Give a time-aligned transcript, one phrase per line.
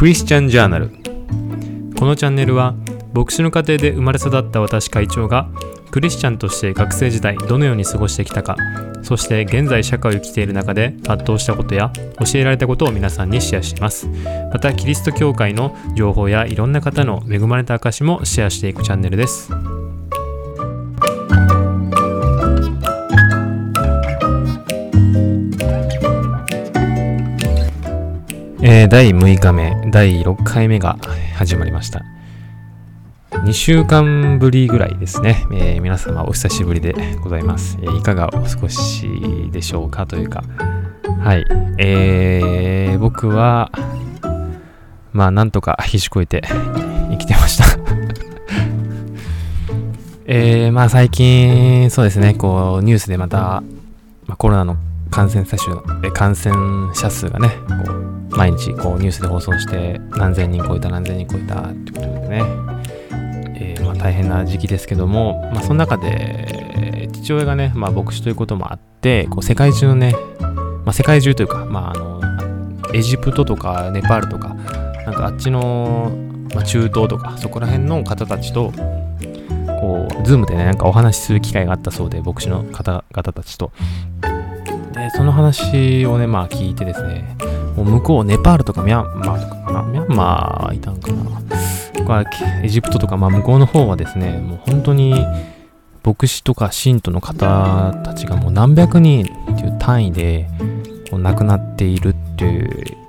[0.00, 0.88] クリスチャンジャーナル
[1.98, 2.74] このチャンネルは
[3.12, 5.50] 牧師の家庭で生まれ育った私会長が
[5.90, 8.56] クリスチャンとして学生時代どのように過ごしてきたか
[9.02, 14.08] そして現在社会を生きている中で葛藤したことや教えられたことを皆さんにシェアします。
[14.50, 19.50] またキリスト教会の情報やいろんな方の恵まれた証もシェアしていくチャンネルです。
[28.72, 30.96] えー、第6日目、第6回目が
[31.34, 32.04] 始まりました。
[33.32, 35.44] 2週間ぶりぐらいですね。
[35.52, 39.10] えー、皆様お久しぶりでございます、えー、いかがお過ごし
[39.50, 40.44] でしょうかというか、
[41.18, 41.44] はい。
[41.78, 43.72] えー、僕は、
[45.12, 46.44] まあ、なんとか必死こえて
[47.10, 47.64] 生きてました
[50.26, 53.64] えー、まあ最近、そうですね、こう、ニュースでまた、
[54.28, 54.76] まあ、コロナの
[55.10, 55.70] 感染者数、
[56.12, 57.48] 感染者数がね、
[57.84, 62.42] こう毎日こうニュースで放送して何千人超えた何千人超えたってことでね、
[63.56, 70.14] えー、まあ大変な時期ですけども、まあ、その中で父親がね、まあ、牧師ということもあってこう世界中のね、
[70.84, 72.20] まあ、世界中というか、まあ、あの
[72.94, 74.54] エジプトとかネパールとか
[75.04, 76.12] なんかあっちの、
[76.54, 78.72] まあ、中東とかそこら辺の方たちと
[79.80, 83.72] こうズームでねなんかお話しする機会があったそうで牧師の方々たちと。
[84.92, 87.36] でその話をねまあ聞いてですね
[87.84, 89.82] 向こう、ネパールとかミャンマーとかかな？
[89.82, 91.40] ミャンマーいたんかな？
[91.94, 92.24] とか、
[92.62, 95.14] エジプトとか、まあ向こうの方はですね、もう本当に
[96.02, 100.48] 牧師とか信徒の方たちがもう何百人っていう単位で
[101.10, 102.58] こう亡くなっているってい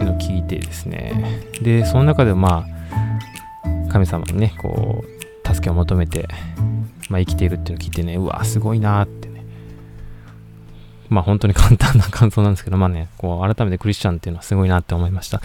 [0.00, 1.42] うのを聞いてですね。
[1.60, 6.28] で、その中でまあ、神様にね、こう、助けを求めて、
[7.08, 9.08] まあ、生きているっていうのを聞いてね、うわ、すごいなっ
[11.08, 15.40] まあ本当に簡単な感想なんですけど、まあね、こう改めてクリスチャンっていうのはすごいなって思いました。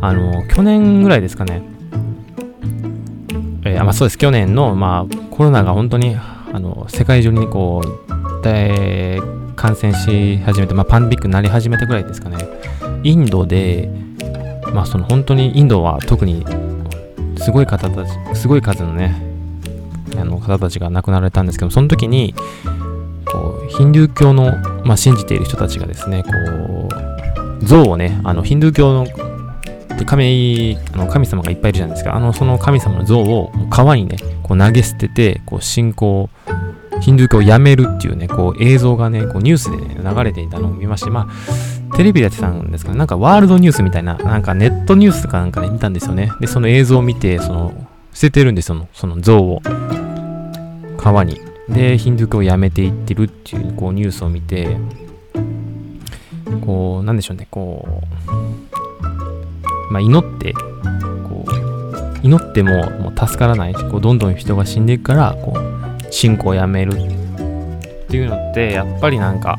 [0.00, 1.62] あの、去年ぐらいですかね、
[3.64, 9.20] えー、まあそうです、去年の、まあコロナが本当に、あの、世界中にこう、で
[9.56, 12.36] 感染し始めて、まあパンデミックになり始めたぐらいですかね、
[13.02, 13.90] インドで、
[14.72, 16.44] まあその本当にインドは特に
[17.38, 19.22] すごい方たち、すごい数のね、
[20.16, 22.34] あの方たちが亡くなられたんですけど、その時に、
[23.34, 26.88] こうヒンドゥー教の、まあ、信じている人たちがですねこ
[27.60, 29.06] う像をねあのヒンドゥー教の
[30.06, 32.14] 神あの神様がいっぱいいるじゃないですか。
[32.14, 36.28] あのその神様の像を川にねこう投げ捨ててこう信仰
[37.00, 46.30] ヒンドゥー教をやめるっていうねこう映像がねこうニュースで、ね、流れていたのを見ましてまあテレビでやってたんですかねなんかワールドニュースみたいななんかネットニュースとかなんかで見たんですよね。
[46.40, 47.72] でその映像を見てその
[48.12, 49.62] 捨ててるんですよその像を。
[50.96, 51.53] 川に。
[51.68, 54.76] で、ヒンドゥー教をやめていってるっていうこうニュースを見て、
[56.64, 58.02] こう、なんでしょうね、こ
[59.88, 66.96] う、まあ、祈って、こう、祈ってももう助からないし、こうどんどん人が死んでいくから、こう、信仰をやめるっ
[68.08, 69.58] ていうのって、やっぱりなんか、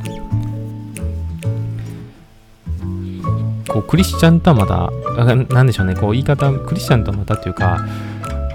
[3.67, 4.91] こう、クリスチャンとはまた、
[5.53, 7.85] なんでしょうね、こう、言い方、クリスチャンとはまたというか、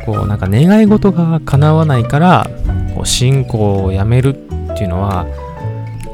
[0.07, 2.51] こう、なんか願い事が叶わないから、
[2.95, 5.27] こう信仰をやめるっていうのは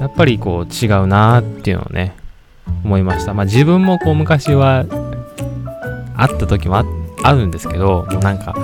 [0.00, 2.14] やっぱりこう違うなっていうのをね
[2.84, 3.34] 思いました。
[3.34, 4.84] まあ自分もこう昔は
[6.16, 6.84] 会った時も
[7.22, 8.54] あるんですけどもうなんか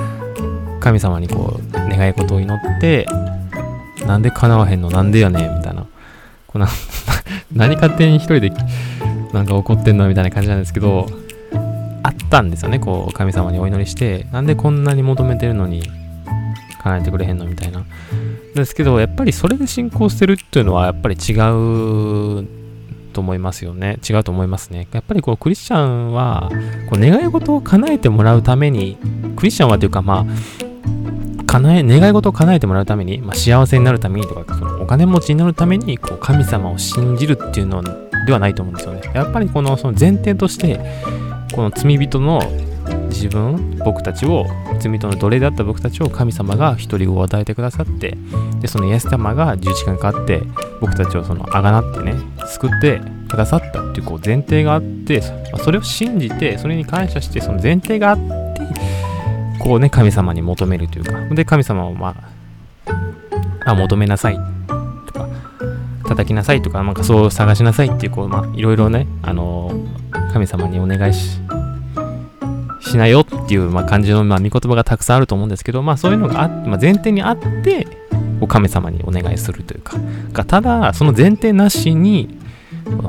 [0.81, 3.07] 神様にこう願い事を祈って
[4.07, 4.91] なんで叶わへんの？
[4.91, 5.59] なんでやねん？
[5.59, 5.87] みたいな。
[6.47, 6.69] こな
[7.53, 8.53] 何勝手に一人で
[9.33, 10.09] なんか怒ってんの？
[10.09, 11.07] みたいな感じなんですけど
[12.03, 12.79] あったんですよね。
[12.79, 15.83] こう神様にお祈りしてなんでこんなに求めてるのに
[16.83, 17.85] 叶えてくれへんのみたいな。
[18.55, 22.47] ですけど、やっぱりそれで信仰してるっていうのは、やっぱり違う
[23.13, 23.99] と思いますよね。
[24.09, 24.89] 違うと思いますね。
[24.93, 26.51] やっぱりこう、クリスチャンは、
[26.89, 28.97] こう願い事を叶えてもらうために、
[29.37, 37.83] クリスチャンはというか、まあ、叶え、願い事を叶えてもらうために、まあ、幸せになるためにとか、そのお金持ちになるために、こう、神様を信じるっていうの
[38.27, 39.03] ではないと思うんですよね。
[39.15, 40.81] やっぱりこの、その前提として、
[41.53, 42.41] この罪人の
[43.13, 44.47] 自分僕たちを
[44.81, 48.17] 罪との奴隷だった僕たちを神様が一人を与えてくださって
[48.61, 50.43] でそのイエス様が十字架にかかって
[50.81, 52.15] 僕たちをそのあがなってね
[52.47, 53.01] 救って
[53.31, 55.23] くださったっていうこう前提があって
[55.63, 58.23] それを信じてそれに感謝してその前提があって
[59.61, 62.15] こうね神様に求めるというかで神様をま
[63.67, 64.37] ああ求めなさい
[65.07, 65.29] とか
[66.09, 69.71] 叩きなさいとかなんかそう探しなさいっていうこうまあいろいろねあの
[70.33, 71.39] 神様にお願いし
[72.83, 77.87] しなよっていう、まあ、感じの、まあ、見言葉がたくさんあると思うんですけど、まあ、そういうのがあ、まあ、前提にあって
[78.41, 79.97] お神様にお願いするというか
[80.33, 82.39] がただその前提なしに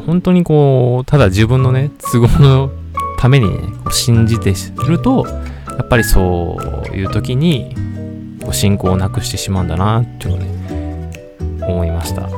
[0.06, 2.72] 本当にこうただ自分のね都合の
[3.24, 6.58] ためにね、信じてすると、やっぱりそ
[6.92, 7.74] ういう時に、
[8.52, 12.30] 信仰をなくしてしまうんだなっていうのね、思いました。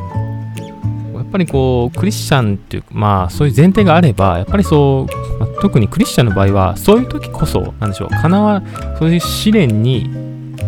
[1.35, 8.63] やっぱりこう、クリスチャンっていうまあそういう前提があれば、やっぱりそう、まあ、特にクリスチャンの場合は、そういう時こそ、なんでしょう、かなわ、
[8.97, 10.09] そういう試練に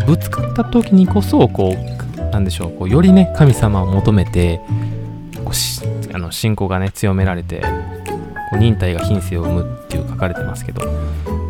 [0.05, 4.59] ぶつかった時にこそ、こう、なんでしょう、こうよりね、神様を求めて、
[5.45, 7.67] こうあの信仰がね、強められて、こ
[8.55, 10.81] う忍耐が品性を生むっていう書かれてますけど、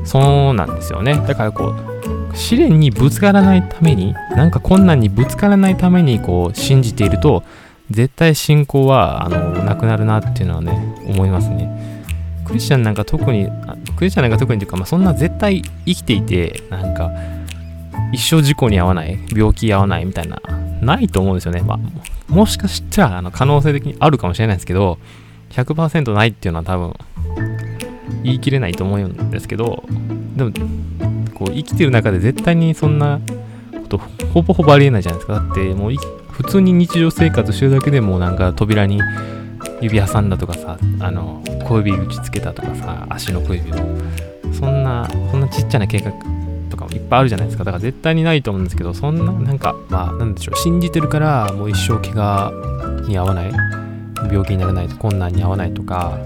[0.06, 1.16] そうなんですよね。
[1.28, 7.44] だからこう、試練にぶつからないために、なんか困難にぶつからないために、こう、信じていると、
[7.92, 11.69] 絶対信仰は、あの、なくなるなっていうのはね、思いますね。
[12.45, 13.50] クリスチャンなんか特に、
[13.95, 17.12] クリスチャンなんか特にというか、まあ、そんな絶対生きていて、なんか、
[18.12, 20.42] 一生事故に遭わない、病気遭わないみたいな、
[20.81, 21.62] ないと思うんですよね。
[21.62, 21.80] まあ、
[22.34, 24.98] もしかしたら、あの、可能性的にあるかもしれないですけど、
[25.51, 26.94] 100%ないっていうのは多分
[28.24, 29.84] 言い切れないと思うんですけど
[30.36, 30.51] でも
[31.34, 33.19] こう生きてる中で絶対にそんな
[33.72, 33.98] こと
[34.34, 35.94] ほぼほぼありえないじゃないですかだってもう
[36.38, 39.01] 普通に日常生活してるだけでもなんか扉に
[39.81, 43.75] 指挟んだとかさあの小指打ちつけたとかさ足の小指を
[44.54, 46.12] そんなそんなちっちゃな計画
[46.69, 47.63] とかもいっぱいあるじゃないですか。
[47.63, 50.57] だから絶対にないと思うんですけどそんななんかまあなんでしょう。
[50.57, 53.51] 信じてるからもう一生怪我に合わない。
[54.31, 56.18] 病気にならないと困難に合わないとか、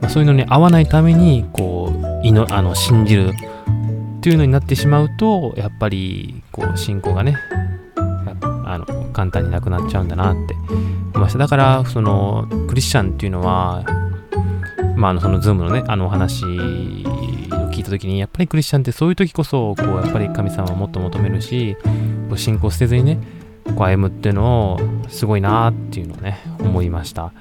[0.00, 1.92] まあ、そういうのに合わないためにこ
[2.22, 7.36] ういのあの信じるっていうのになってしまうとやっぱりこう信仰がね
[8.66, 10.54] あの簡単になくなっちゃうんだなって。
[10.54, 11.38] 思いました。
[11.38, 13.84] だからそのクリスチャンっていうのは
[14.96, 21.76] まあ、あのそのズームのねあのお話を聞いた時にやっぱりクリスチャンってそういう時こそこうやっぱり神様をもっと求めるし
[22.28, 23.18] こう信仰捨てずにね
[23.64, 24.78] こう歩むっていうのを
[25.08, 27.32] すごいなっていうのをね思いました。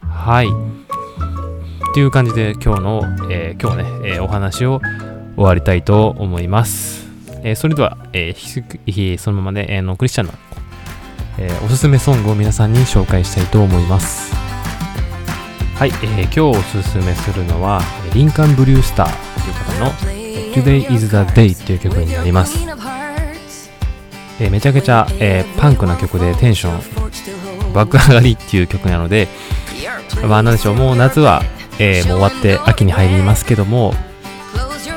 [0.00, 0.48] はい。
[0.48, 4.80] っていう感じで今日の、えー、今日ね、えー、お話を
[5.36, 7.07] 終わりたいと思います、
[7.42, 10.32] えー、それでは、えー、そのままね、えー、のクリスチャンの、
[11.38, 14.34] えー、おすすめソングを皆さんに紹介したいと思います。
[15.76, 17.80] はい、えー、今日おすすめするのは
[18.12, 19.92] リンカン・ブリュースターという方の
[20.52, 22.58] Today is the Day という曲になります。
[24.40, 29.28] えー、めちゃくちゃ、えー、パンクな曲でテンション爆上がりっていう曲なので、
[30.28, 31.42] まあなんでしょう、もう夏は、
[31.78, 33.94] えー、もう終わって秋に入りますけども、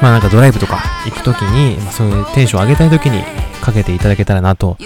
[0.01, 3.23] まあなんかドライブとか行くときに、まあ、そういうテンション上げたいときに
[3.61, 4.77] かけていただけたらなと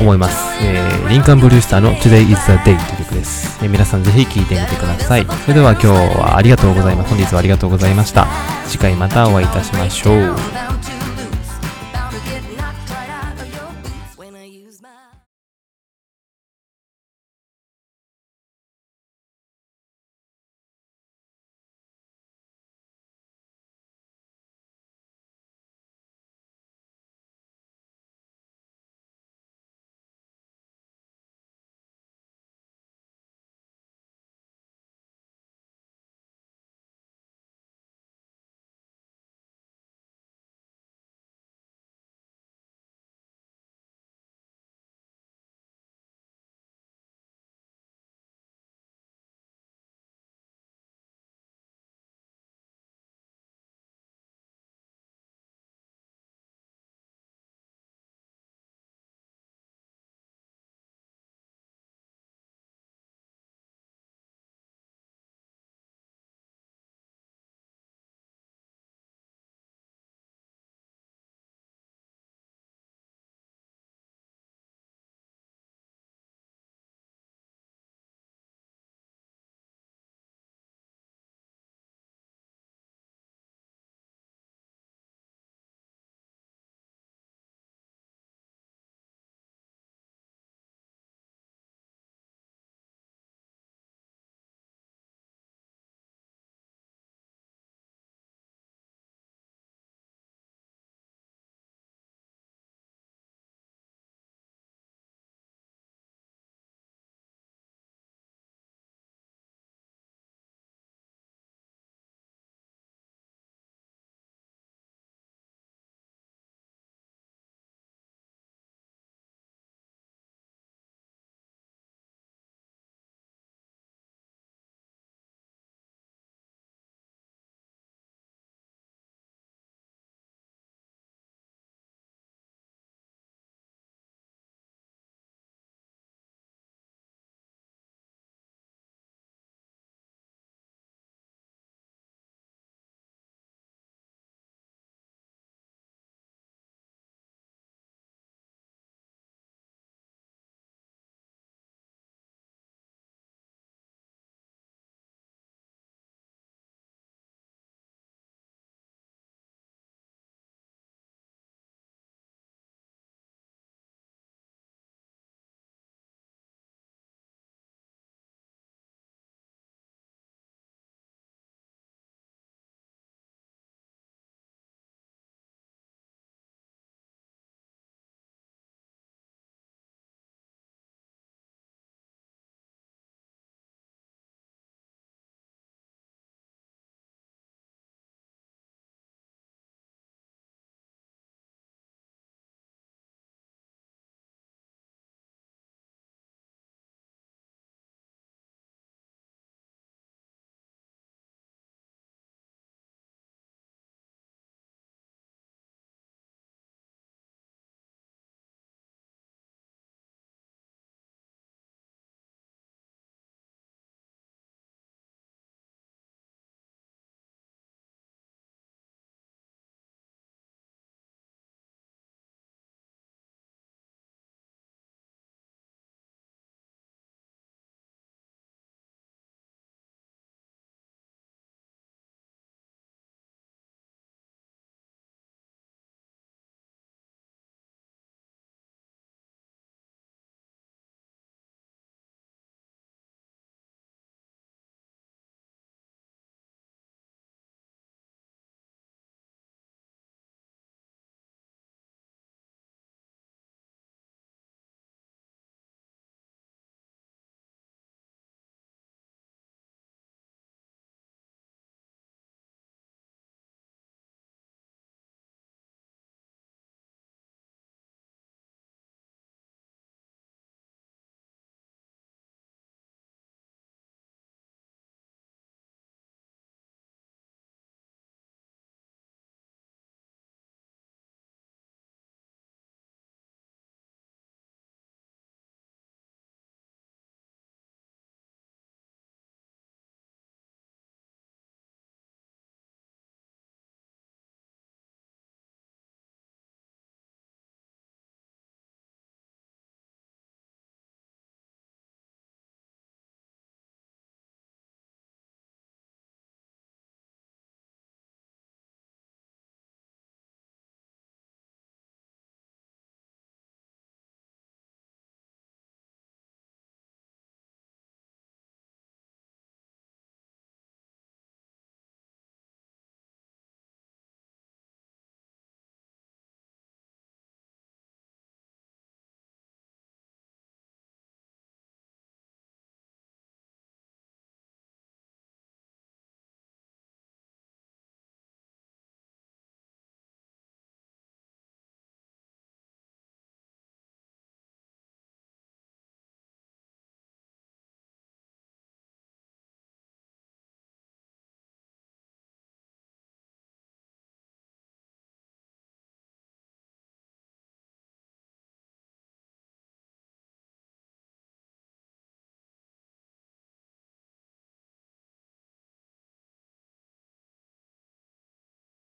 [0.00, 0.64] 思います。
[0.64, 3.58] えー、リンカンブルースターの Today is the Day という曲です。
[3.62, 5.26] えー、皆さんぜひ聴いてみてください。
[5.26, 7.10] それでは今日はありがとうございます。
[7.10, 8.28] 本日はありがとうございました。
[8.66, 10.79] 次回またお会いいたしましょう。